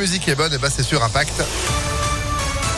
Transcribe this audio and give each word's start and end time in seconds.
musique 0.00 0.26
est 0.28 0.34
bonne, 0.34 0.54
et 0.54 0.58
bah 0.58 0.68
c'est 0.70 0.82
sur 0.82 1.04
Impact. 1.04 1.42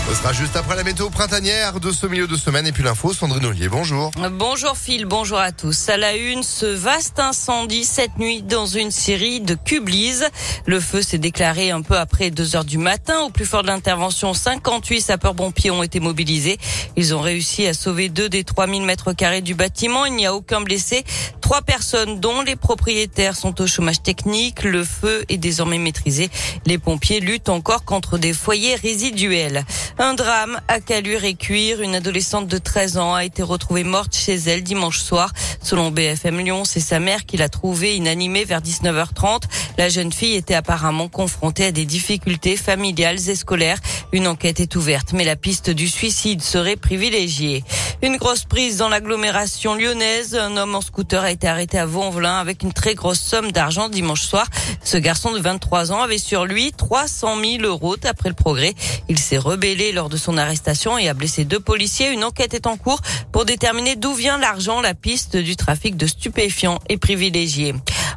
Ce 0.08 0.16
sera 0.18 0.32
juste 0.34 0.56
après 0.56 0.76
la 0.76 0.82
météo 0.84 1.08
printanière 1.08 1.80
de 1.80 1.90
ce 1.90 2.06
milieu 2.06 2.26
de 2.26 2.36
semaine 2.36 2.66
et 2.66 2.72
puis 2.72 2.82
l'info, 2.82 3.14
Sandrine 3.14 3.46
Ollier, 3.46 3.68
bonjour. 3.68 4.10
Bonjour 4.32 4.76
Phil, 4.76 5.06
bonjour 5.06 5.38
à 5.38 5.52
tous. 5.52 5.88
À 5.88 5.96
la 5.96 6.16
une, 6.16 6.42
ce 6.42 6.66
vaste 6.66 7.18
incendie 7.18 7.84
cette 7.84 8.18
nuit 8.18 8.42
dans 8.42 8.66
une 8.66 8.90
série 8.90 9.40
de 9.40 9.54
Cublise. 9.54 10.26
Le 10.66 10.80
feu 10.80 11.00
s'est 11.00 11.18
déclaré 11.18 11.70
un 11.70 11.80
peu 11.80 11.96
après 11.96 12.30
2 12.30 12.56
heures 12.56 12.64
du 12.64 12.76
matin. 12.76 13.20
Au 13.20 13.30
plus 13.30 13.46
fort 13.46 13.62
de 13.62 13.68
l'intervention, 13.68 14.34
58 14.34 15.00
sapeurs-pompiers 15.00 15.70
ont 15.70 15.82
été 15.82 15.98
mobilisés. 15.98 16.58
Ils 16.96 17.14
ont 17.14 17.20
réussi 17.20 17.66
à 17.66 17.72
sauver 17.72 18.10
deux 18.10 18.28
des 18.28 18.44
3000 18.44 18.82
mètres 18.82 19.14
carrés 19.14 19.40
du 19.40 19.54
bâtiment. 19.54 20.04
Il 20.04 20.14
n'y 20.14 20.26
a 20.26 20.34
aucun 20.34 20.60
blessé. 20.60 21.04
Trois 21.40 21.62
personnes 21.62 22.20
dont 22.20 22.42
les 22.42 22.56
propriétaires 22.56 23.36
sont 23.36 23.60
au 23.62 23.66
chômage 23.66 24.02
technique. 24.02 24.62
Le 24.64 24.84
feu 24.84 25.24
est 25.30 25.38
désormais 25.38 25.78
maîtrisé. 25.78 26.28
Les 26.66 26.76
pompiers 26.78 27.20
luttent 27.20 27.48
encore 27.48 27.84
contre 27.84 28.18
des 28.18 28.34
foyers 28.34 28.74
résiduels. 28.74 29.64
Un 29.98 30.14
drame 30.14 30.58
à 30.68 30.80
Calure 30.80 31.24
et 31.24 31.34
Cuire. 31.34 31.82
Une 31.82 31.94
adolescente 31.94 32.46
de 32.46 32.58
13 32.58 32.96
ans 32.98 33.14
a 33.14 33.24
été 33.24 33.42
retrouvée 33.42 33.84
morte 33.84 34.16
chez 34.16 34.34
elle 34.34 34.62
dimanche 34.62 35.00
soir. 35.00 35.32
Selon 35.62 35.90
BFM 35.90 36.40
Lyon, 36.40 36.64
c'est 36.64 36.80
sa 36.80 36.98
mère 36.98 37.26
qui 37.26 37.36
l'a 37.36 37.48
trouvée 37.48 37.96
inanimée 37.96 38.44
vers 38.44 38.60
19h30. 38.60 39.42
La 39.78 39.88
jeune 39.88 40.12
fille 40.12 40.34
était 40.34 40.54
apparemment 40.54 41.08
confrontée 41.08 41.66
à 41.66 41.72
des 41.72 41.84
difficultés 41.84 42.56
familiales 42.56 43.28
et 43.28 43.34
scolaires. 43.34 43.78
Une 44.12 44.26
enquête 44.26 44.60
est 44.60 44.76
ouverte, 44.76 45.12
mais 45.12 45.24
la 45.24 45.36
piste 45.36 45.70
du 45.70 45.88
suicide 45.88 46.42
serait 46.42 46.76
privilégiée. 46.76 47.62
Une 48.04 48.16
grosse 48.16 48.42
prise 48.42 48.78
dans 48.78 48.88
l'agglomération 48.88 49.76
lyonnaise. 49.76 50.34
Un 50.34 50.56
homme 50.56 50.74
en 50.74 50.80
scooter 50.80 51.22
a 51.22 51.30
été 51.30 51.46
arrêté 51.46 51.78
à 51.78 51.86
Vaux-en-Velin 51.86 52.36
avec 52.38 52.64
une 52.64 52.72
très 52.72 52.96
grosse 52.96 53.20
somme 53.20 53.52
d'argent 53.52 53.88
dimanche 53.88 54.22
soir. 54.22 54.48
Ce 54.82 54.96
garçon 54.96 55.30
de 55.30 55.38
23 55.38 55.92
ans 55.92 56.02
avait 56.02 56.18
sur 56.18 56.44
lui 56.44 56.72
300 56.72 57.36
000 57.40 57.62
euros 57.62 57.96
d'après 57.96 58.28
le 58.28 58.34
progrès. 58.34 58.74
Il 59.08 59.20
s'est 59.20 59.38
rebellé 59.38 59.92
lors 59.92 60.08
de 60.08 60.16
son 60.16 60.36
arrestation 60.36 60.98
et 60.98 61.08
a 61.08 61.14
blessé 61.14 61.44
deux 61.44 61.60
policiers. 61.60 62.10
Une 62.10 62.24
enquête 62.24 62.54
est 62.54 62.66
en 62.66 62.76
cours 62.76 63.00
pour 63.30 63.44
déterminer 63.44 63.94
d'où 63.94 64.14
vient 64.14 64.36
l'argent. 64.36 64.80
La 64.80 64.94
piste 64.94 65.36
du 65.36 65.54
trafic 65.54 65.96
de 65.96 66.08
stupéfiants 66.08 66.80
est 66.88 66.98
privilégiée. 66.98 67.72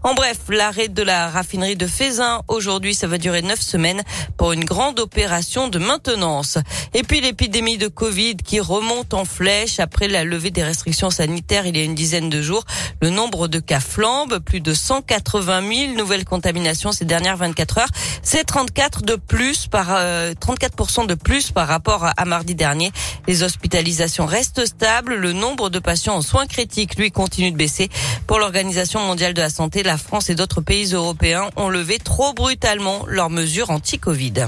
En 0.06 0.14
bref, 0.14 0.38
l'arrêt 0.50 0.88
de 0.88 1.02
la 1.02 1.32
raffinerie 1.32 1.76
de 1.76 1.88
Fézin 1.88 2.44
aujourd'hui, 2.48 2.94
ça 2.94 3.08
va 3.08 3.18
durer 3.18 3.42
neuf 3.42 3.60
semaines 3.60 4.04
pour 4.38 4.52
une 4.52 4.64
grande 4.64 5.00
opération 5.00 5.68
de 5.68 5.80
maintenance. 5.80 6.60
Et 6.94 7.02
puis 7.02 7.22
l'épidémie 7.22 7.80
de 7.80 7.88
Covid 7.88 8.36
qui 8.38 8.60
remonte 8.60 9.16
en 9.16 9.26
flèche 9.26 9.80
après 9.80 10.08
la 10.08 10.24
levée 10.24 10.52
des 10.52 10.64
restrictions 10.64 11.10
sanitaires 11.10 11.66
il 11.66 11.76
y 11.76 11.82
a 11.82 11.84
une 11.84 11.96
dizaine 11.96 12.30
de 12.30 12.40
jours. 12.40 12.66
Le 13.02 13.10
nombre 13.10 13.48
de 13.48 13.58
cas 13.58 13.80
flambe, 13.80 14.38
plus 14.38 14.62
de 14.62 14.76
180 14.76 15.68
000 15.88 15.94
nouvelles 15.94 16.24
contaminations 16.24 16.92
ces 16.92 17.06
dernières 17.06 17.38
24 17.38 17.80
heures. 17.80 17.92
C'est 18.22 18.44
34 18.44 19.02
de 19.02 19.16
plus 19.16 19.66
par 19.66 19.88
euh, 19.90 20.34
34% 20.34 21.08
de 21.08 21.16
plus 21.16 21.50
par 21.50 21.68
rapport 21.68 22.06
à 22.16 22.26
mardi 22.26 22.54
dernier. 22.54 22.92
Les 23.28 23.42
hospitalisations 23.42 24.28
restent 24.28 24.68
stables. 24.68 25.16
Le 25.16 25.34
nombre 25.34 25.72
de 25.72 25.80
patients 25.80 26.16
en 26.16 26.22
soins 26.22 26.46
critiques, 26.46 26.96
lui, 26.96 27.10
continue 27.10 27.52
de 27.52 27.58
baisser. 27.58 27.90
Pour 28.28 28.38
l'Organisation 28.38 29.00
mondiale 29.00 29.34
de 29.34 29.42
la 29.42 29.50
santé, 29.50 29.82
la 29.82 29.95
France 29.98 30.30
et 30.30 30.36
d'autres 30.36 30.62
pays 30.62 30.94
européens 30.94 31.50
ont 31.56 31.70
levé 31.70 32.00
trop 32.00 32.34
brutalement 32.34 33.06
leurs 33.08 33.30
mesures 33.30 33.70
anti-Covid. 33.70 34.48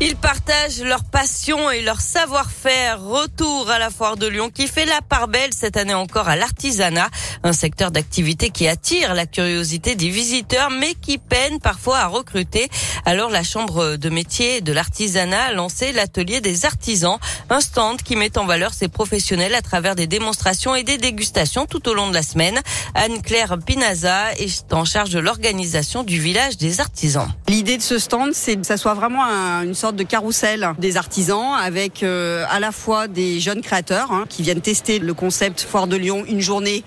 Ils 0.00 0.14
partagent 0.14 0.80
leur 0.80 1.02
passion 1.02 1.72
et 1.72 1.82
leur 1.82 2.00
savoir-faire. 2.00 3.02
Retour 3.02 3.68
à 3.68 3.80
la 3.80 3.90
foire 3.90 4.16
de 4.16 4.28
Lyon 4.28 4.48
qui 4.48 4.68
fait 4.68 4.84
la 4.84 5.00
part 5.02 5.26
belle 5.26 5.52
cette 5.52 5.76
année 5.76 5.92
encore 5.92 6.28
à 6.28 6.36
l'artisanat, 6.36 7.08
un 7.42 7.52
secteur 7.52 7.90
d'activité 7.90 8.50
qui 8.50 8.68
attire 8.68 9.14
la 9.14 9.26
curiosité 9.26 9.96
des 9.96 10.08
visiteurs 10.08 10.70
mais 10.70 10.94
qui 10.94 11.18
peine 11.18 11.58
parfois 11.58 11.98
à 11.98 12.06
recruter. 12.06 12.68
Alors 13.06 13.30
la 13.30 13.42
chambre 13.42 13.96
de 13.96 14.08
métier 14.08 14.60
de 14.60 14.72
l'artisanat 14.72 15.46
a 15.46 15.52
lancé 15.52 15.90
l'atelier 15.90 16.40
des 16.40 16.64
artisans, 16.64 17.18
un 17.50 17.60
stand 17.60 18.00
qui 18.00 18.14
met 18.14 18.38
en 18.38 18.46
valeur 18.46 18.74
ses 18.74 18.86
professionnels 18.86 19.56
à 19.56 19.62
travers 19.62 19.96
des 19.96 20.06
démonstrations 20.06 20.76
et 20.76 20.84
des 20.84 20.98
dégustations 20.98 21.66
tout 21.66 21.88
au 21.88 21.94
long 21.94 22.08
de 22.08 22.14
la 22.14 22.22
semaine. 22.22 22.60
Anne-Claire 22.94 23.58
Pinaza 23.66 24.32
est 24.34 24.72
en 24.72 24.84
charge 24.84 25.10
de 25.10 25.18
l'organisation 25.18 26.04
du 26.04 26.20
village 26.20 26.56
des 26.56 26.78
artisans. 26.78 27.28
L'idée 27.48 27.78
de 27.78 27.82
ce 27.82 27.98
stand, 27.98 28.32
c'est 28.32 28.54
que 28.54 28.64
ça 28.64 28.76
soit 28.76 28.94
vraiment 28.94 29.24
un, 29.24 29.62
une 29.62 29.74
sorte 29.74 29.87
de 29.92 30.02
carrousel 30.02 30.72
des 30.78 30.96
artisans 30.96 31.54
avec 31.60 32.02
euh, 32.02 32.44
à 32.50 32.60
la 32.60 32.72
fois 32.72 33.08
des 33.08 33.40
jeunes 33.40 33.60
créateurs 33.60 34.12
hein, 34.12 34.24
qui 34.28 34.42
viennent 34.42 34.60
tester 34.60 34.98
le 34.98 35.14
concept 35.14 35.60
Foire 35.60 35.86
de 35.86 35.96
Lyon 35.96 36.24
une 36.28 36.40
journée 36.40 36.84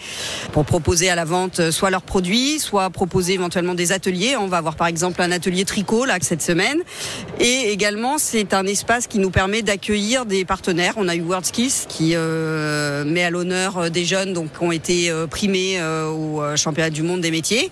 pour 0.51 0.65
proposer 0.65 1.09
à 1.09 1.15
la 1.15 1.25
vente 1.25 1.59
euh, 1.59 1.71
soit 1.71 1.89
leurs 1.89 2.01
produits, 2.01 2.59
soit 2.59 2.89
proposer 2.89 3.33
éventuellement 3.33 3.73
des 3.73 3.91
ateliers. 3.91 4.35
On 4.37 4.47
va 4.47 4.57
avoir 4.57 4.75
par 4.75 4.87
exemple 4.87 5.21
un 5.21 5.31
atelier 5.31 5.65
tricot 5.65 6.05
là 6.05 6.17
cette 6.21 6.41
semaine 6.41 6.79
et 7.39 7.71
également 7.71 8.17
c'est 8.17 8.53
un 8.53 8.65
espace 8.65 9.07
qui 9.07 9.19
nous 9.19 9.31
permet 9.31 9.61
d'accueillir 9.61 10.25
des 10.25 10.45
partenaires. 10.45 10.93
On 10.97 11.07
a 11.07 11.15
eu 11.15 11.21
WorldSkills 11.21 11.87
qui 11.87 12.11
euh, 12.15 13.03
met 13.05 13.23
à 13.23 13.29
l'honneur 13.29 13.89
des 13.89 14.05
jeunes 14.05 14.33
donc 14.33 14.51
qui 14.57 14.63
ont 14.63 14.71
été 14.71 15.11
primés 15.29 15.81
au 15.81 16.41
championnat 16.55 16.89
du 16.89 17.03
monde 17.03 17.21
des 17.21 17.31
métiers. 17.31 17.71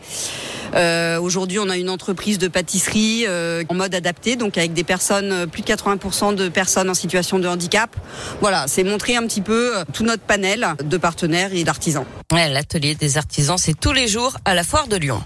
Euh, 0.75 1.19
Aujourd'hui, 1.19 1.59
on 1.59 1.69
a 1.69 1.77
une 1.77 1.89
entreprise 1.89 2.37
de 2.37 2.47
pâtisserie 2.47 3.25
euh, 3.27 3.63
en 3.69 3.75
mode 3.75 3.93
adapté, 3.93 4.35
donc 4.35 4.57
avec 4.57 4.73
des 4.73 4.83
personnes, 4.83 5.47
plus 5.47 5.61
de 5.61 5.67
80% 5.67 6.35
de 6.35 6.49
personnes 6.49 6.89
en 6.89 6.93
situation 6.93 7.39
de 7.39 7.47
handicap. 7.47 7.95
Voilà, 8.41 8.65
c'est 8.67 8.83
montrer 8.83 9.15
un 9.15 9.23
petit 9.23 9.41
peu 9.41 9.73
tout 9.93 10.03
notre 10.03 10.23
panel 10.23 10.65
de 10.83 10.97
partenaires 10.97 11.53
et 11.53 11.63
d'artisans. 11.63 12.05
L'atelier 12.31 12.95
des 12.95 13.17
artisans, 13.17 13.57
c'est 13.57 13.79
tous 13.79 13.93
les 13.93 14.07
jours 14.07 14.37
à 14.45 14.53
la 14.53 14.63
foire 14.63 14.87
de 14.87 14.97
Lyon. 14.97 15.21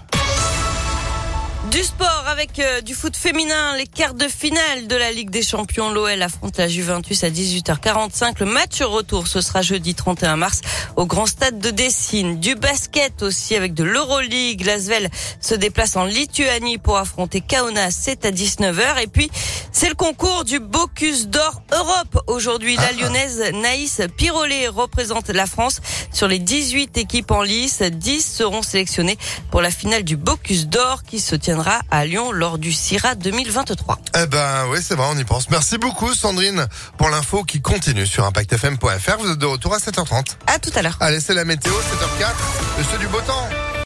Du 1.70 1.82
sport 1.82 2.24
avec 2.28 2.58
euh, 2.58 2.82
du 2.82 2.94
foot 2.94 3.16
féminin, 3.16 3.76
les 3.78 3.86
quarts 3.86 4.12
de 4.12 4.28
finale 4.28 4.86
de 4.86 4.96
la 4.96 5.10
Ligue 5.10 5.30
des 5.30 5.42
Champions. 5.42 5.90
L'OL 5.90 6.20
affronte 6.20 6.58
la 6.58 6.68
Juventus 6.68 7.24
à 7.24 7.30
18h45. 7.30 8.34
Le 8.40 8.46
match 8.46 8.82
retour, 8.82 9.28
ce 9.28 9.40
sera 9.40 9.62
jeudi 9.62 9.94
31 9.94 10.36
mars 10.36 10.60
au 10.96 11.06
Grand 11.06 11.24
Stade 11.24 11.58
de 11.58 11.70
Dessine. 11.70 12.38
Du 12.38 12.54
basket 12.54 13.22
aussi 13.22 13.56
avec 13.56 13.72
de 13.72 13.82
l'Euroleague. 13.82 14.64
Lasvel 14.64 15.08
se 15.40 15.54
déplace 15.54 15.96
en 15.96 16.04
Lituanie 16.04 16.76
pour 16.76 16.98
affronter 16.98 17.40
Kaunas. 17.40 17.92
C'est 17.92 18.26
à 18.26 18.30
19h. 18.30 19.02
Et 19.02 19.06
puis, 19.06 19.30
c'est 19.72 19.88
le 19.88 19.94
concours 19.94 20.44
du 20.44 20.60
Bocuse 20.60 21.28
d'Or 21.28 21.62
Europe. 21.72 22.22
Aujourd'hui, 22.26 22.76
la 22.76 22.92
lyonnaise 22.92 23.42
Naïs 23.54 24.02
Pirolet 24.16 24.68
représente 24.68 25.30
la 25.30 25.46
France. 25.46 25.80
Sur 26.12 26.28
les 26.28 26.38
18 26.38 26.98
équipes 26.98 27.30
en 27.30 27.42
lice, 27.42 27.80
10 27.80 28.34
seront 28.36 28.62
sélectionnées 28.62 29.16
pour 29.50 29.62
la 29.62 29.70
finale 29.70 30.04
du 30.04 30.16
Bocuse 30.16 30.68
d'Or 30.68 31.02
qui 31.04 31.20
se 31.20 31.34
tiendra 31.54 31.82
à 31.92 32.04
Lyon 32.04 32.32
lors 32.32 32.58
du 32.58 32.72
CIRA 32.72 33.14
2023. 33.14 33.98
Eh 34.22 34.26
ben 34.26 34.66
oui, 34.70 34.78
c'est 34.82 34.96
vrai, 34.96 35.06
on 35.12 35.16
y 35.16 35.22
pense. 35.22 35.50
Merci 35.50 35.78
beaucoup 35.78 36.12
Sandrine 36.12 36.66
pour 36.98 37.10
l'info 37.10 37.44
qui 37.44 37.60
continue 37.60 38.06
sur 38.06 38.24
impactfm.fr. 38.24 39.18
Vous 39.20 39.30
êtes 39.30 39.38
de 39.38 39.46
retour 39.46 39.72
à 39.72 39.78
7h30. 39.78 40.36
À 40.48 40.58
tout 40.58 40.70
à 40.74 40.82
l'heure. 40.82 40.96
Allez, 40.98 41.20
c'est 41.20 41.34
la 41.34 41.44
météo, 41.44 41.72
7h04. 41.72 42.92
Le 42.92 42.98
du 42.98 43.06
beau 43.06 43.20
temps. 43.20 43.63